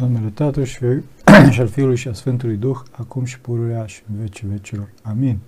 [0.00, 0.78] În numele Tatălui și,
[1.52, 4.88] și al Fiului și a Sfântului Duh, acum și pururea și în vecii vecilor.
[5.02, 5.38] Amin.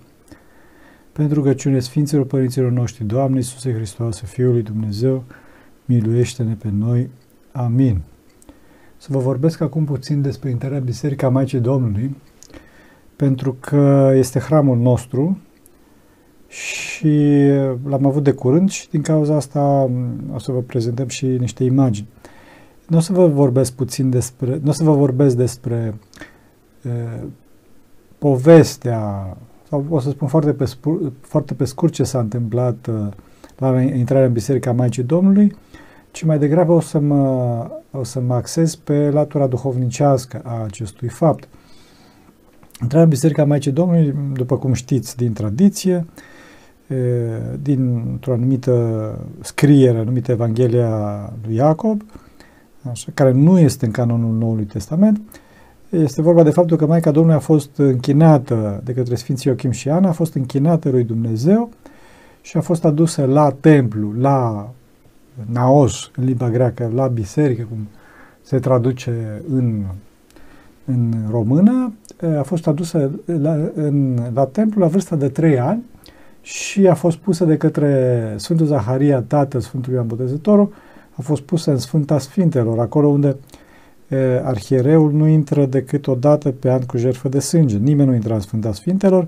[1.11, 5.23] Pentru rugăciune Sfinților Părinților noștri, Doamne Iisuse Hristoase, Fiul lui Dumnezeu,
[5.85, 7.09] miluiește-ne pe noi.
[7.51, 8.01] Amin.
[8.97, 12.15] Să vă vorbesc acum puțin despre intrarea Biserica Maicii Domnului,
[13.15, 15.39] pentru că este hramul nostru
[16.47, 17.47] și
[17.87, 19.89] l-am avut de curând și din cauza asta
[20.33, 22.07] o să vă prezentăm și niște imagini.
[22.89, 25.93] Nu o să vă vorbesc puțin despre, nu o să vă vorbesc despre
[26.83, 26.89] e,
[28.17, 29.37] povestea,
[29.69, 33.15] sau o să spun foarte pe, spur, foarte pe scurt ce s-a întâmplat e,
[33.57, 35.55] la intrarea în Biserica Maicii Domnului,
[36.11, 41.07] ci mai degrabă o să mă, o să mă axez pe latura duhovnicească a acestui
[41.07, 41.47] fapt.
[42.81, 46.05] Intrarea în Biserica Maicii Domnului, după cum știți din tradiție,
[47.61, 52.01] dintr-o anumită scriere numită Evanghelia lui Iacob,
[52.91, 55.21] așa, care nu este în canonul Noului Testament,
[55.89, 59.89] este vorba de faptul că Maica Domnului a fost închinată de către Sfinții Ochim și
[59.89, 61.69] Ana, a fost închinată lui Dumnezeu
[62.41, 64.69] și a fost adusă la templu, la
[65.45, 67.87] naos, în limba greacă, la biserică, cum
[68.41, 69.83] se traduce în,
[70.85, 71.93] în română,
[72.37, 75.83] a fost adusă la, în, la templu la vârsta de 3 ani
[76.41, 80.73] și a fost pusă de către Sfântul Zaharia, tatăl Sfântului Ioan Botezătorul,
[81.19, 83.35] a fost pusă în Sfânta Sfintelor, acolo unde
[84.07, 87.77] e, arhiereul nu intră decât o dată pe an cu jertfă de sânge.
[87.77, 89.27] Nimeni nu intra în Sfânta Sfintelor,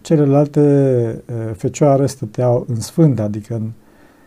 [0.00, 3.70] celelalte e, fecioare stăteau în Sfânta, adică în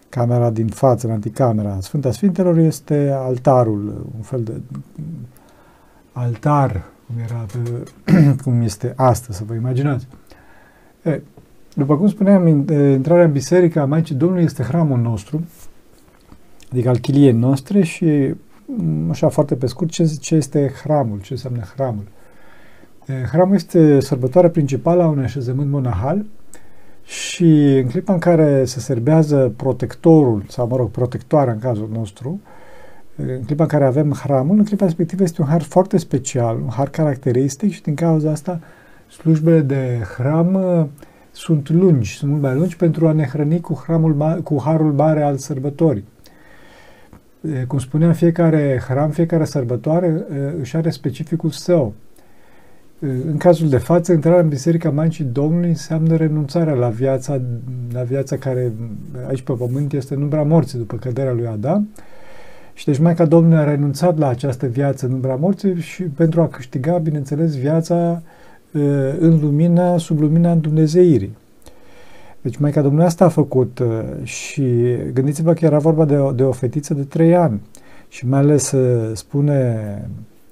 [0.09, 1.77] camera din față, în anticamera.
[1.81, 4.61] Sfânta Sfintelor este altarul, un fel de
[6.11, 7.83] altar, cum era pe,
[8.43, 10.07] cum este astăzi, să vă imaginați.
[11.01, 11.21] E,
[11.73, 15.41] după cum spuneam, intrarea în biserică a Maicii Domnului este hramul nostru,
[16.73, 18.33] adică al chiliei noastre și,
[18.66, 22.07] mm, așa foarte pe scurt, ce, ce este hramul, ce înseamnă hramul.
[23.31, 26.25] Hramul este sărbătoarea principală a unui așezământ monahal
[27.03, 32.42] și în clipa în care se serbează protectorul, sau mă rog, protectoarea în cazul nostru,
[33.15, 36.69] în clipa în care avem hramul, în clipa respectivă este un har foarte special, un
[36.69, 38.59] har caracteristic și din cauza asta
[39.09, 40.89] slujbele de hram
[41.31, 45.23] sunt lungi, sunt mult mai lungi pentru a ne hrăni cu, hramul, cu harul mare
[45.23, 46.11] al sărbătorii.
[47.67, 50.26] Cum spuneam, fiecare hram, fiecare sărbătoare
[50.59, 51.93] își are specificul său.
[52.99, 57.42] În cazul de față, intrarea în Biserica Maicii Domnului înseamnă renunțarea la viața,
[57.93, 58.71] la viața care
[59.27, 61.89] aici pe pământ este în umbra morții după căderea lui Adam.
[62.73, 66.48] Și deci Maica Domnului a renunțat la această viață în umbra morții și pentru a
[66.48, 68.21] câștiga, bineînțeles, viața
[69.20, 71.37] în lumina, sub lumina Dumnezeirii.
[72.43, 73.81] Deci Maica Domnului asta a făcut
[74.23, 74.64] și
[75.14, 77.61] gândiți-vă că era vorba de o, de o fetiță de trei ani
[78.08, 78.73] și mai ales
[79.14, 80.09] spune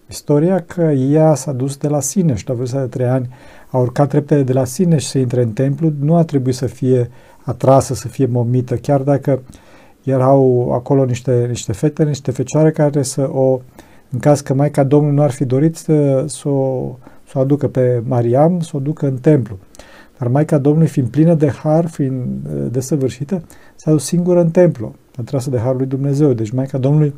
[0.09, 3.29] istoria că ea s-a dus de la sine și la vârsta de trei ani
[3.69, 6.66] a urcat repede de la sine și să intre în templu, nu a trebuit să
[6.66, 7.09] fie
[7.44, 9.41] atrasă, să fie momită, chiar dacă
[10.03, 13.59] erau acolo niște, niște fete, niște fecioare care să o,
[14.09, 16.96] în caz că Maica Domnului nu ar fi dorit să, să o
[17.31, 19.58] să o aducă pe Mariam, să o ducă în templu.
[20.22, 23.44] Dar Maica Domnului, fiind plină de har, fiind desăvârșită,
[23.76, 26.34] s-a dus singură în templu, atrasă de harul lui Dumnezeu.
[26.34, 27.14] Deci Maica Domnului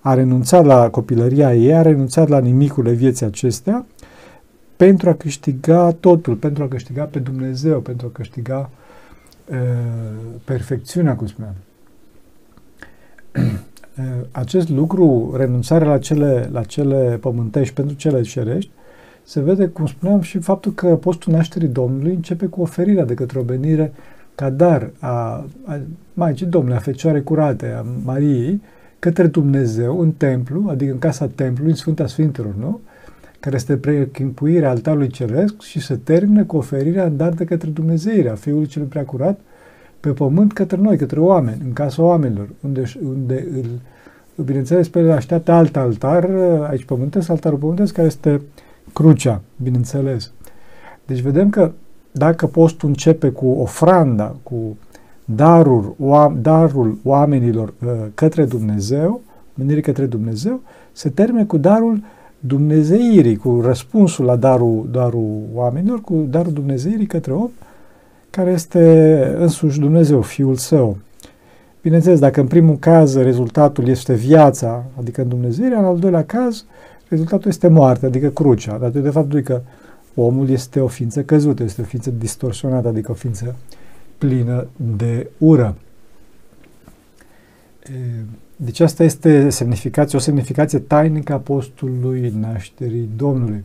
[0.00, 3.86] a renunțat la copilăria ei, a renunțat la nimicurile vieții acestea,
[4.76, 8.70] pentru a câștiga totul, pentru a câștiga pe Dumnezeu, pentru a câștiga
[9.50, 9.56] uh,
[10.44, 11.54] perfecțiunea, cum spuneam.
[14.30, 18.70] Acest lucru, renunțarea la cele, la cele pământești pentru cele cerești,
[19.22, 23.38] se vede, cum spuneam, și faptul că postul nașterii Domnului începe cu oferirea de către
[23.38, 23.92] o venire
[24.34, 25.80] ca dar a, a
[26.14, 28.62] Maicii Domnului, a Fecioarei Curate, a Mariei,
[28.98, 32.80] către Dumnezeu în templu, adică în casa templului, în Sfânta Sfintelor, nu?
[33.40, 38.34] care este preînchipuirea altarului ceresc și se termină cu oferirea în dar de către Dumnezeirea
[38.34, 39.40] Fiului Celui Preacurat
[40.00, 45.10] pe pământ către noi, către oameni, în casa oamenilor, unde, unde îl, bineînțeles, pe el
[45.10, 46.30] așteaptă alt altar,
[46.68, 48.40] aici pământesc, altarul pământesc, care este
[48.92, 50.32] crucea, bineînțeles.
[51.06, 51.72] Deci vedem că
[52.12, 54.76] dacă postul începe cu ofranda, cu
[55.24, 55.94] darul,
[56.40, 59.20] darul oamenilor uh, către Dumnezeu,
[59.54, 60.60] menirii către Dumnezeu,
[60.92, 62.02] se termine cu darul
[62.38, 67.50] Dumnezeirii, cu răspunsul la darul, darul oamenilor, cu darul Dumnezeirii către om,
[68.30, 70.96] care este însuși Dumnezeu, Fiul Său.
[71.82, 76.64] Bineînțeles, dacă în primul caz rezultatul este viața, adică în Dumnezeirea, în al doilea caz
[77.10, 79.60] rezultatul este moarte, adică crucea, datorită faptului că
[80.14, 83.56] omul este o ființă căzută, este o ființă distorsionată, adică o ființă
[84.18, 84.66] plină
[84.96, 85.76] de ură.
[88.56, 93.64] Deci asta este semnificație, o semnificație tainică a postului nașterii Domnului.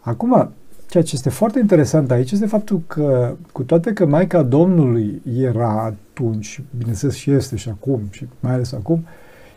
[0.00, 0.50] Acum,
[0.88, 5.82] ceea ce este foarte interesant aici este faptul că, cu toate că Maica Domnului era
[5.82, 9.06] atunci, bineînțeles și este și acum, și mai ales acum,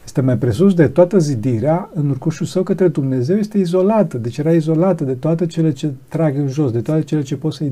[0.03, 4.51] este mai presus de toată zidirea, în urcușul său către Dumnezeu este izolată, deci era
[4.51, 7.63] izolată de toate cele ce trag în jos, de toate cele ce pot să,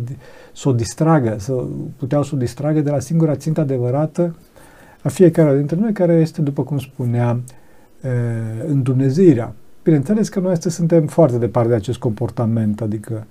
[0.54, 1.54] să o distragă, să
[1.98, 4.36] puteau să o distragă de la singura țintă adevărată
[5.02, 7.44] a fiecare dintre noi, care este, după cum spuneam,
[8.68, 9.54] îndumnezeirea.
[9.84, 13.26] Bineînțeles că noi astăzi suntem foarte departe de acest comportament, adică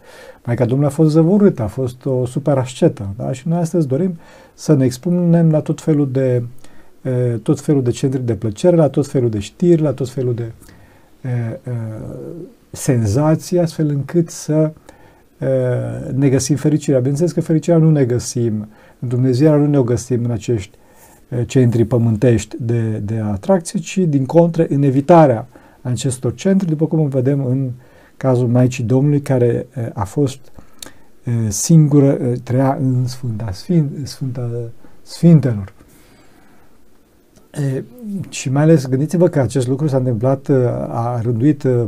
[0.45, 3.33] Maica Domnului a fost zăvorâtă, a fost o super ascetă, da?
[3.33, 4.19] și noi astăzi dorim
[4.55, 6.43] să ne expunem la tot felul de
[7.43, 10.53] tot felul de centri de plăcere, la tot felul de știri, la tot felul de
[11.21, 11.59] e, e,
[12.71, 14.73] senzații, astfel încât să
[15.39, 15.47] e,
[16.15, 16.99] ne găsim fericirea.
[16.99, 18.69] Bineînțeles că fericirea nu ne găsim,
[18.99, 20.79] în Dumnezeu nu ne o găsim în acești
[21.47, 25.47] centri pământești de, de atracție, ci din contră în evitarea
[25.83, 27.71] acestor centri, după cum vedem în
[28.17, 30.39] cazul Maicii Domnului, care a fost
[31.49, 34.51] singură, trăia în Sfânta, Sfânt, Sfânta
[35.03, 35.73] Sfintelor.
[37.61, 37.85] E,
[38.29, 40.49] și mai ales gândiți-vă că acest lucru s-a întâmplat,
[40.89, 41.85] a rânduit uh,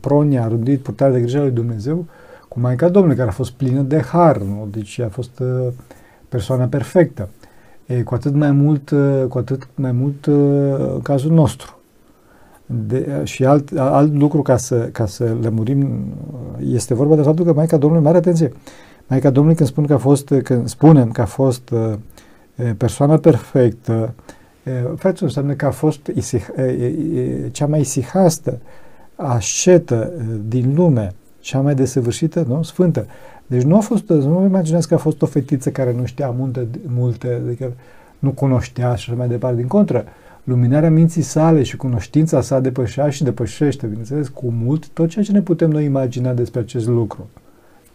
[0.00, 2.06] pronia, a rânduit purtarea de grijă lui Dumnezeu
[2.48, 4.68] cu Maica Domnului, care a fost plină de har, nu?
[4.70, 5.72] deci a fost uh,
[6.28, 7.28] persoana perfectă.
[7.86, 10.34] E, cu atât mai mult, uh, cu atât mai mult uh,
[10.94, 11.78] în cazul nostru.
[12.66, 16.04] De, și alt, alt lucru ca să, ca să lămurim
[16.60, 18.52] este vorba de faptul că Maica Domnului, mare atenție,
[19.06, 21.92] Maica Domnului când, spun că a fost, când spunem că a fost uh,
[22.76, 24.14] persoana perfectă,
[24.96, 26.46] Faptul înseamnă că a fost isih,
[27.50, 28.58] cea mai isihastă
[29.14, 30.12] ascetă
[30.48, 32.62] din lume, cea mai desăvârșită, nu?
[32.62, 33.06] Sfântă.
[33.46, 36.30] Deci nu a fost, nu vă imaginați că a fost o fetiță care nu știa
[36.30, 37.72] multe, multe adică
[38.18, 39.56] nu cunoștea și așa mai departe.
[39.56, 40.04] Din contră,
[40.44, 45.32] luminarea minții sale și cunoștința sa depășea și depășește, bineînțeles, cu mult tot ceea ce
[45.32, 47.28] ne putem noi imagina despre acest lucru.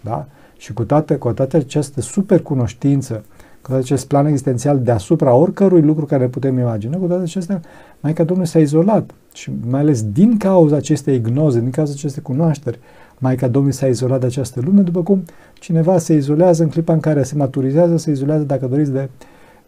[0.01, 0.27] Da?
[0.57, 3.23] Și cu toată, cu toată această super cunoștință
[3.63, 7.61] cu toate acest plan existențial deasupra oricărui lucru care putem imagina, cu toate acestea,
[7.99, 12.79] Maica Domnului s-a izolat și mai ales din cauza acestei ignoze, din cauza acestei cunoașteri,
[13.17, 15.23] Maica Domnului s-a izolat de această lume, după cum
[15.53, 19.09] cineva se izolează în clipa în care se maturizează, se izolează, dacă doriți, de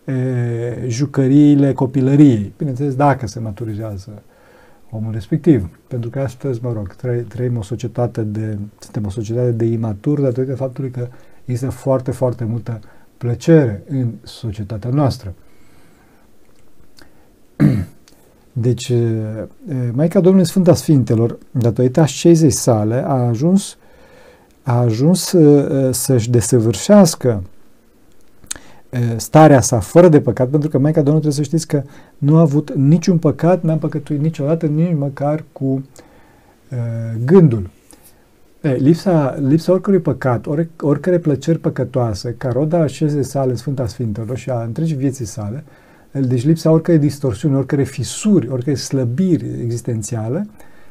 [0.06, 2.54] e, jucăriile copilăriei.
[2.58, 4.22] Bineînțeles, dacă se maturizează
[4.90, 5.70] omul respectiv.
[5.88, 6.96] Pentru că astăzi, mă rog,
[7.28, 11.08] trăim o societate de, suntem o societate de imatur datorită faptului că
[11.46, 12.80] există foarte, foarte multă
[13.18, 15.34] plăcere în societatea noastră.
[18.52, 18.92] Deci,
[19.92, 23.78] Maica Domnului Sfânta Sfintelor, datorită ascezei sale, a ajuns,
[24.64, 25.36] a ajuns
[25.92, 27.44] să-și desăvârșească
[29.16, 31.84] starea sa fără de păcat, pentru că Maica Domnului trebuie să știți că
[32.18, 36.78] nu a avut niciun păcat, n-a păcătuit niciodată, nici măcar cu uh,
[37.26, 37.70] gândul.
[38.66, 44.38] E, lipsa, lipsa oricărui păcat, or, oricare plăceri păcătoase, ca roda așeze sale Sfânta Sfintelor
[44.38, 45.64] și a întregii vieții sale,
[46.12, 50.48] deci lipsa oricărei distorsiuni, oricare fisuri, oricare slăbiri existențiale,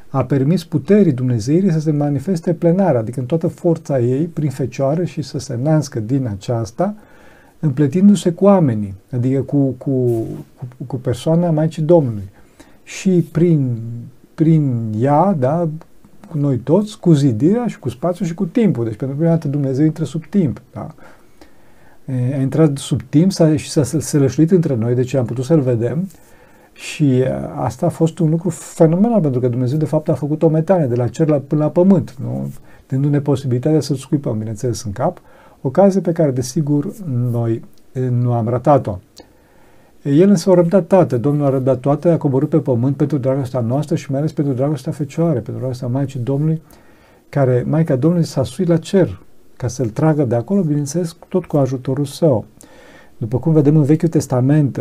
[0.08, 5.04] a permis puterii Dumnezeirii să se manifeste plenar, adică în toată forța ei, prin fecioară
[5.04, 6.94] și să se nască din aceasta,
[7.60, 10.22] împletindu-se cu oamenii, adică cu, cu,
[10.58, 12.28] cu, cu persoana Maicii Domnului.
[12.82, 13.76] Și prin,
[14.34, 15.68] prin ea, da,
[16.24, 18.84] cu noi toți, cu zidirea și cu spațiul și cu timpul.
[18.84, 20.62] Deci, pentru prima dată, Dumnezeu intră sub timp.
[20.72, 20.94] Da?
[22.36, 26.08] A intrat sub timp și s-a sălășluit între noi, deci am putut să-L vedem
[26.72, 27.24] și
[27.56, 30.86] asta a fost un lucru fenomenal, pentru că Dumnezeu, de fapt, a făcut o metanie
[30.86, 32.52] de la cer la, până la pământ, nu?
[32.88, 35.20] dându-ne posibilitatea să-L scuipăm, bineînțeles, în cap,
[35.60, 36.92] ocazie pe care, desigur,
[37.30, 37.64] noi
[38.10, 38.98] nu am ratat-o.
[40.04, 41.16] El însă a răbdat toate.
[41.16, 44.52] Domnul a răbdat toate, a coborât pe pământ pentru dragostea noastră și mai ales pentru
[44.52, 46.62] dragostea Fecioare, pentru dragostea Maicii Domnului,
[47.28, 49.20] care Maica Domnului s-a suit la cer
[49.56, 52.44] ca să-l tragă de acolo, bineînțeles, tot cu ajutorul său.
[53.16, 54.80] După cum vedem în Vechiul Testament,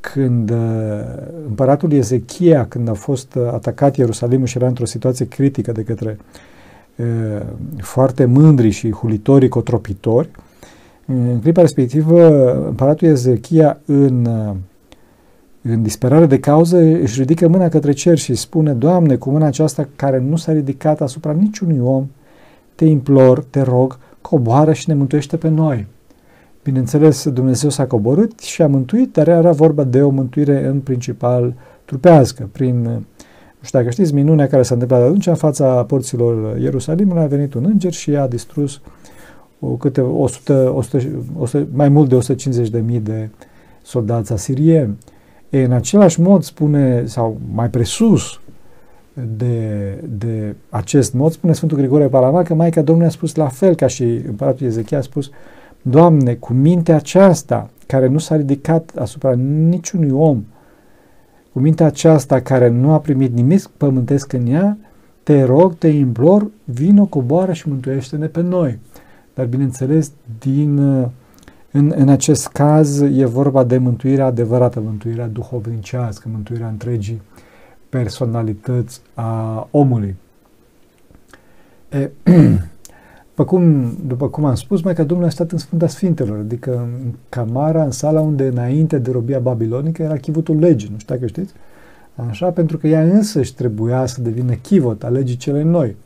[0.00, 0.58] când uh,
[1.46, 6.18] împăratul Ezechia, când a fost uh, atacat Ierusalimul și era într-o situație critică de către
[6.96, 7.06] uh,
[7.78, 10.30] foarte mândri și hulitorii cotropitori,
[11.10, 14.28] în clipa respectivă, împăratul Ezechia, în,
[15.62, 19.88] în disperare de cauză, își ridică mâna către cer și spune, Doamne, cu mâna aceasta
[19.96, 22.06] care nu s-a ridicat asupra niciunui om,
[22.74, 25.86] te implor, te rog, coboară și ne mântuiește pe noi.
[26.62, 31.54] Bineînțeles, Dumnezeu s-a coborât și a mântuit, dar era vorba de o mântuire în principal
[31.84, 37.22] trupească, prin, nu știu dacă știți, minunea care s-a întâmplat atunci în fața porților Ierusalimului,
[37.22, 38.80] a venit un înger și a distrus uh,
[39.78, 42.34] câte 100, 100, 100, mai mult de
[42.96, 43.28] 150.000 de
[43.82, 44.98] soldați asirieni.
[45.50, 48.40] E, în același mod spune, sau mai presus
[49.36, 53.74] de, de acest mod, spune Sfântul Grigore Palama că Maica Domnului a spus la fel
[53.74, 55.30] ca și împăratul Ezechia a spus
[55.82, 59.34] Doamne, cu mintea aceasta care nu s-a ridicat asupra
[59.68, 60.44] niciunui om,
[61.52, 64.78] cu mintea aceasta care nu a primit nimic pământesc în ea,
[65.22, 68.78] te rog, te implor, vină, coboară și mântuiește-ne pe noi.
[69.34, 70.78] Dar, bineînțeles, din,
[71.70, 77.22] în, în acest caz e vorba de mântuirea adevărată, mântuirea duhovnicească, mântuirea întregii
[77.88, 80.16] personalități a omului.
[81.88, 82.10] E,
[83.28, 86.76] după, cum, după cum am spus, mai că Domnul a stat în Sfânta Sfintelor, adică
[86.76, 91.26] în camara, în sala unde înainte de robia babilonică era chivotul legii, nu știu dacă
[91.26, 91.52] știți?
[92.28, 95.96] Așa, pentru că ea însăși trebuia să devină chivot a legii cele noi.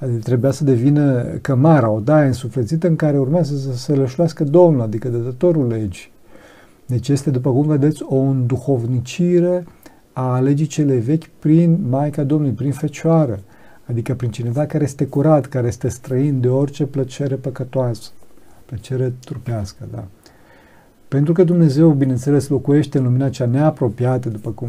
[0.00, 4.80] Adică trebuia să devină cămara, o daie însuflețită în care urmează să se lășluiască Domnul,
[4.80, 6.10] adică dătătorul legii.
[6.86, 9.66] Deci este, după cum vedeți, o înduhovnicire
[10.12, 13.40] a legii cele vechi prin Maica Domnului, prin Fecioară,
[13.84, 18.10] adică prin cineva care este curat, care este străin de orice plăcere păcătoasă,
[18.66, 20.04] plăcere trupească, da.
[21.08, 24.68] Pentru că Dumnezeu, bineînțeles, locuiește în lumina cea neapropiată, după cum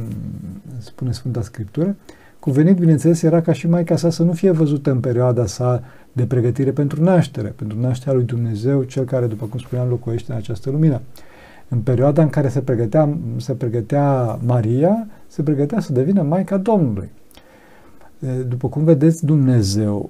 [0.77, 1.95] spune Sfânta Scriptură,
[2.41, 6.25] cuvenit, bineînțeles, era ca și Maica sa să nu fie văzută în perioada sa de
[6.25, 10.69] pregătire pentru naștere, pentru nașterea lui Dumnezeu, cel care, după cum spuneam, locuiește în această
[10.69, 11.01] lumină.
[11.67, 17.09] În perioada în care se pregătea, se pregătea Maria, se pregătea să devină Maica Domnului.
[18.47, 20.09] După cum vedeți, Dumnezeu,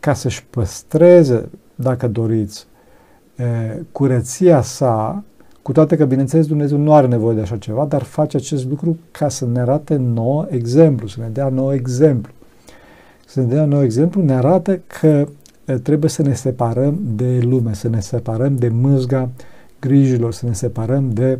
[0.00, 2.66] ca să-și păstreze, dacă doriți,
[3.92, 5.24] curăția sa,
[5.68, 8.98] cu toate că, bineînțeles, Dumnezeu nu are nevoie de așa ceva, dar face acest lucru
[9.10, 12.32] ca să ne arate nou exemplu, să ne dea nou exemplu.
[13.26, 15.28] Să ne dea nou exemplu, ne arată că
[15.82, 19.28] trebuie să ne separăm de lume, să ne separăm de mâzga
[19.80, 21.38] grijilor, să ne separăm de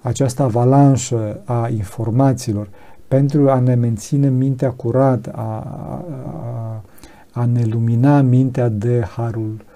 [0.00, 2.68] această avalanșă a informațiilor
[3.08, 6.84] pentru a ne menține mintea curată, a, a,
[7.32, 9.67] a ne lumina mintea de harul uh,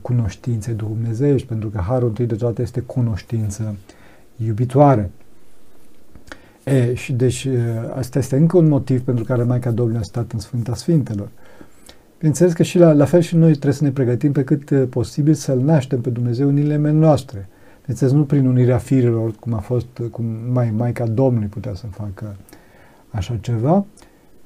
[0.00, 3.76] cunoștinței dumnezeiești, pentru că harul întâi de toate este cunoștință
[4.46, 5.10] iubitoare.
[6.64, 7.48] E, și deci
[7.94, 11.28] asta este încă un motiv pentru care Maica Domnului a stat în Sfânta Sfintelor.
[12.18, 14.86] Bineînțeles că și la, la fel și noi trebuie să ne pregătim pe cât uh,
[14.90, 17.48] posibil să-L naștem pe Dumnezeu în inimile noastre.
[17.80, 21.86] Bineînțeles, nu prin unirea firilor, cum a fost, uh, cum mai Maica Domnului putea să
[21.86, 22.36] facă
[23.10, 23.84] așa ceva.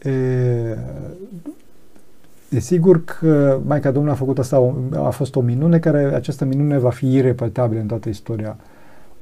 [0.02, 0.11] E,
[2.50, 6.78] e sigur că Maica Domnului a făcut asta, a fost o minune, care această minune
[6.78, 8.57] va fi irepetabilă în toată istoria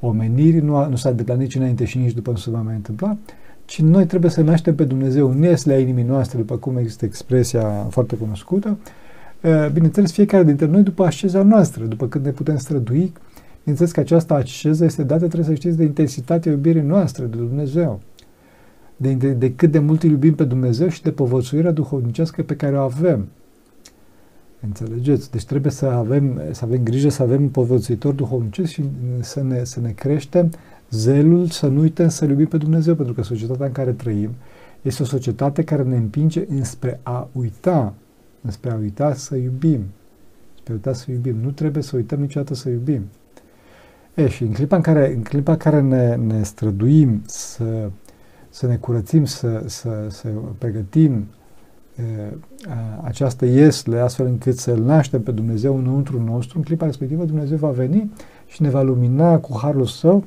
[0.01, 2.75] omenirii, nu, a, nu s-a întâmplat nici înainte și nici după nu se va mai
[2.75, 3.17] întâmpla.
[3.65, 7.87] Ci noi trebuie să naștem pe Dumnezeu în a inimii noastre, după cum există expresia
[7.91, 8.77] foarte cunoscută,
[9.73, 13.13] bineînțeles fiecare dintre noi după asceza noastră, după când ne putem strădui,
[13.59, 18.01] bineînțeles că această asceză este dată, trebuie să știți, de intensitatea iubirii noastre de Dumnezeu,
[19.01, 22.57] de, de, de cât de mult îl iubim pe Dumnezeu și de povățuirea duhovnicească pe
[22.57, 23.29] care o avem.
[24.61, 25.31] Înțelegeți?
[25.31, 28.85] Deci trebuie să avem, să avem grijă să avem un povățuitor duhovnicesc și
[29.21, 30.51] să ne, să ne creștem
[30.91, 34.31] zelul să nu uităm să iubim pe Dumnezeu, pentru că societatea în care trăim
[34.83, 37.95] este o societate care ne împinge înspre a uita,
[38.43, 39.81] înspre a uita să iubim.
[40.59, 41.37] Spre a uita să iubim.
[41.43, 43.03] Nu trebuie să uităm niciodată să iubim.
[44.15, 47.91] E, și în clipa în care, în clipa în care ne, ne străduim să,
[48.51, 50.29] să ne curățim, să, să, să
[50.59, 51.27] pregătim
[51.97, 52.03] e,
[52.69, 57.57] a, această iesle, astfel încât să-L naștem pe Dumnezeu înăuntru nostru, în clipa respectivă Dumnezeu
[57.57, 58.13] va veni
[58.47, 60.25] și ne va lumina cu harul Său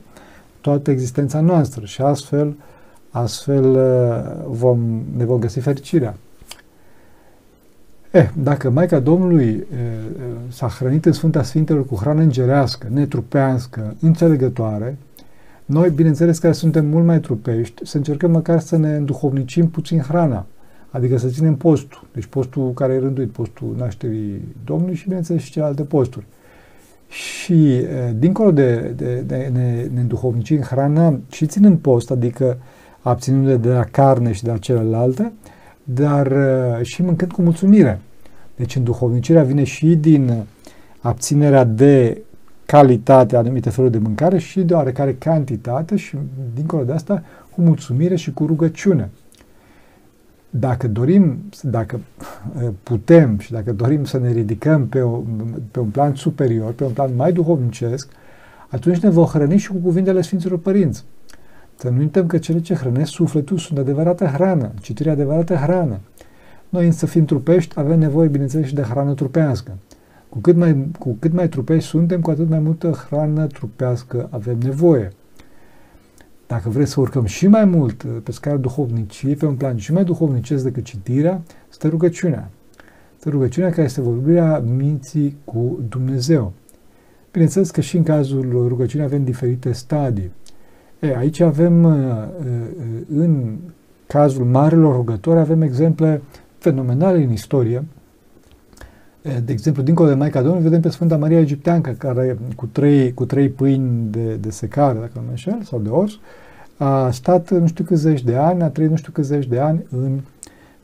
[0.61, 2.55] toată existența noastră și astfel,
[3.09, 6.15] astfel uh, vom, ne vom găsi fericirea.
[8.11, 9.77] Eh, dacă Maica Domnului e, uh,
[10.15, 14.97] uh, s-a hrănit în Sfânta Sfintelor cu hrană îngerească, netrupească, înțelegătoare,
[15.71, 20.45] noi, bineînțeles, care suntem mult mai trupești, să încercăm măcar să ne înduhovnicim puțin hrana,
[20.89, 25.51] adică să ținem postul, deci postul care e rânduit, postul nașterii Domnului și, bineînțeles, și
[25.51, 26.25] celelalte posturi
[27.07, 27.85] și
[28.15, 32.57] dincolo de, de, de ne, ne înduhovnici în hrană și ținând post, adică
[33.01, 35.31] abținându de la carne și de la celelalte,
[35.83, 36.33] dar
[36.81, 37.99] și mâncând cu mulțumire.
[38.55, 40.43] Deci înduhovnicirea vine și din
[40.99, 42.21] abținerea de
[42.71, 46.17] calitate anumite feluri de mâncare și de oarecare cantitate și
[46.53, 47.23] dincolo de asta
[47.55, 49.09] cu mulțumire și cu rugăciune
[50.49, 51.99] dacă dorim, dacă
[52.61, 55.21] uh, putem și dacă dorim să ne ridicăm pe, o,
[55.71, 58.09] pe un plan superior, pe un plan mai duhovnicesc,
[58.67, 61.05] atunci ne vom hrăni și cu cuvintele Sfinților Părinți.
[61.75, 65.99] Să nu uităm că cele ce hrănesc sufletul sunt adevărată hrană, citirea adevărată hrană.
[66.69, 69.71] Noi însă fiind trupești, avem nevoie, bineînțeles, și de hrană trupească.
[70.31, 74.57] Cu cât mai, cu cât mai trupești suntem, cu atât mai multă hrană trupească avem
[74.57, 75.11] nevoie.
[76.47, 79.93] Dacă vreți să urcăm și mai mult uh, pe scara duhovniciei, pe un plan și
[79.93, 82.49] mai duhovnicesc decât citirea, stă rugăciunea.
[83.17, 86.53] Stă rugăciunea care este vorbirea minții cu Dumnezeu.
[87.31, 90.31] Bineînțeles că și în cazul rugăciunii avem diferite stadii.
[90.99, 91.93] E, aici avem, uh,
[92.39, 93.57] uh, în
[94.07, 96.21] cazul marilor rugători, avem exemple
[96.57, 97.83] fenomenale în istorie.
[99.21, 103.25] De exemplu, dincolo de Maica Domnului, vedem pe Sfânta Maria Egipteancă, care cu trei, cu
[103.25, 106.19] trei pâini de, de secare, dacă nu mă înșel, sau de ors,
[106.77, 109.59] a stat nu știu câți zeci de ani, a trăit nu știu câți zeci de
[109.59, 110.19] ani în,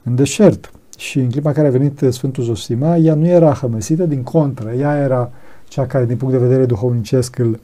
[0.04, 0.72] în deșert.
[0.98, 4.72] Și în clipa în care a venit Sfântul Zosima, ea nu era hămăsită, din contră,
[4.72, 5.32] ea era
[5.68, 7.60] cea care, din punct de vedere duhovnicesc, îl,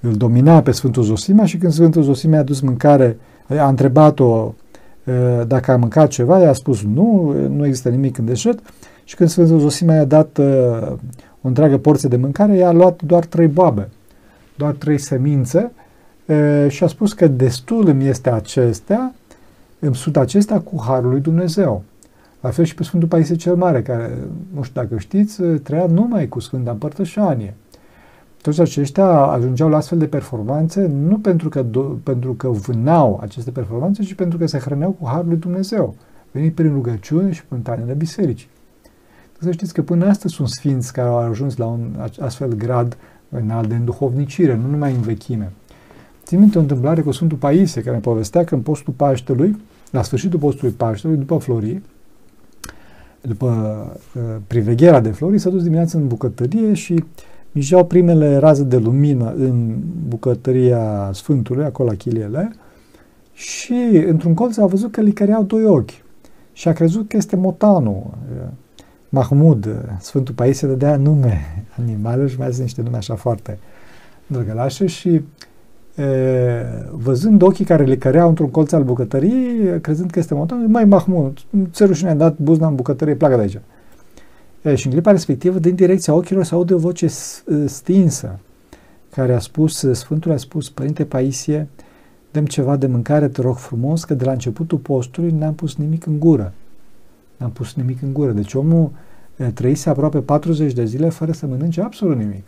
[0.00, 4.54] îl domina pe Sfântul Zosima și când Sfântul Zosima i-a dus mâncare, a întrebat-o
[5.46, 8.58] dacă a mâncat ceva, i-a spus nu, nu există nimic în deșert
[9.08, 10.38] și când Sfântul Zosima i-a dat
[11.42, 13.88] o întreagă porție de mâncare, ea a luat doar trei boabe,
[14.56, 15.72] doar trei semințe
[16.68, 19.14] și a spus că destul îmi este acestea,
[19.78, 21.82] îmi sunt acestea cu Harul lui Dumnezeu.
[22.40, 24.18] La fel și pe Sfântul Paisie cel Mare, care,
[24.54, 27.54] nu știu dacă știți, trăia numai cu Sfânta Împărtășanie.
[28.42, 33.50] Toți aceștia ajungeau la astfel de performanțe nu pentru că, do- pentru că vânau aceste
[33.50, 35.94] performanțe, ci pentru că se hrăneau cu Harul lui Dumnezeu,
[36.30, 38.48] venit prin rugăciune și prin tainele bisericii.
[39.40, 42.96] Să știți că până astăzi sunt sfinți care au ajuns la un astfel grad
[43.28, 45.52] înalt de înduhovnicire, nu numai în vechime.
[46.24, 49.56] Țin minte o întâmplare cu Sfântul Paisie, care ne povestea că în postul Paștelui,
[49.90, 51.82] la sfârșitul postului Paștelui, după florii,
[53.20, 53.46] după
[54.14, 57.04] uh, privegherea de flori, s-a dus dimineața în bucătărie și
[57.52, 59.76] mijeau primele raze de lumină în
[60.08, 62.52] bucătăria Sfântului, acolo la chiliele,
[63.32, 65.90] și într-un colț a văzut că licăreau doi ochi
[66.52, 68.06] și a crezut că este motanul.
[69.08, 69.68] Mahmud,
[70.00, 73.58] Sfântul Paisie, dădea nume animalelor și mai zis niște nume așa foarte
[74.26, 75.22] drăgălașe și
[76.90, 81.38] văzând ochii care le căreau într-un colț al bucătăriei, crezând că este montan, mai Mahmud,
[81.70, 83.58] ți rușine, am dat buzna în bucătărie, pleacă de aici.
[84.62, 87.06] E, și în clipa respectivă, din direcția ochilor, se aude o voce
[87.66, 88.38] stinsă,
[89.10, 91.68] care a spus, Sfântul a spus, Părinte Paisie,
[92.30, 96.06] dăm ceva de mâncare, te rog frumos, că de la începutul postului n-am pus nimic
[96.06, 96.52] în gură.
[97.38, 98.32] N-am pus nimic în gură.
[98.32, 98.90] Deci omul
[99.54, 102.44] trăise aproape 40 de zile fără să mănânce absolut nimic.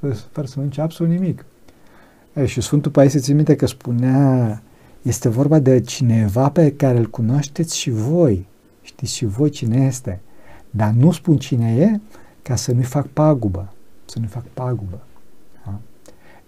[0.00, 1.44] Fără, fără să mănânce absolut nimic.
[2.34, 4.62] E, și Sfântul Paisie ți minte că spunea,
[5.02, 8.46] este vorba de cineva pe care îl cunoașteți și voi.
[8.82, 10.20] Știți și voi cine este.
[10.70, 12.00] Dar nu spun cine e
[12.42, 13.72] ca să nu-i fac pagubă.
[14.04, 15.00] Să nu-i fac pagubă.
[15.64, 15.80] Da?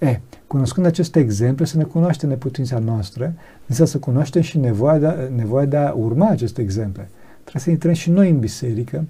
[0.07, 3.35] E, cunoscând aceste exemple, să ne cunoaștem neputința noastră,
[3.67, 7.11] însă să cunoaștem și nevoia de, a, nevoia de a urma aceste exemple.
[7.43, 9.05] Trebuie să intrăm și noi în biserică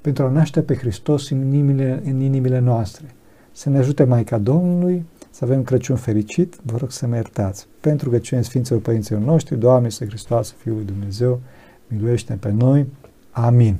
[0.00, 3.06] pentru a naște pe Hristos în inimile, în inimile noastre.
[3.52, 7.66] Să ne ajute Maica Domnului, să avem Crăciun fericit, vă rog să mă iertați.
[7.80, 11.40] Pentru că cine Sfinților Părinților noștri, Doamne, să Hristos, Fiul lui Dumnezeu,
[11.86, 12.86] miluiește pe noi.
[13.30, 13.76] Amin.